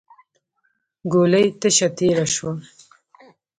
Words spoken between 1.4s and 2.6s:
تشه تېره شوه.